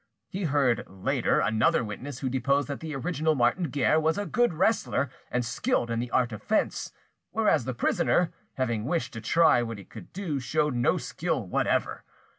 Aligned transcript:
He 0.29 0.45
heard 0.45 0.83
later 0.89 1.41
another 1.41 1.83
witness 1.83 2.21
who 2.21 2.29
deposed 2.29 2.67
that 2.69 2.79
the 2.79 2.95
original 2.95 3.35
Martin 3.35 3.65
Guerre 3.69 3.99
was 3.99 4.17
a 4.17 4.25
good 4.25 4.51
wrestler 4.51 5.11
and 5.29 5.45
skilled 5.45 5.91
in 5.91 5.99
the 5.99 6.09
art 6.09 6.31
of 6.31 6.41
fence, 6.41 6.91
whereas 7.29 7.65
the 7.65 7.75
prisoner, 7.75 8.31
having 8.53 8.85
wished 8.85 9.13
to 9.13 9.21
try 9.21 9.61
what 9.61 9.77
he 9.77 9.85
could 9.85 10.11
do, 10.11 10.39
showed 10.39 10.73
no 10.73 10.97
skill 10.97 11.45
whatever. 11.45 12.03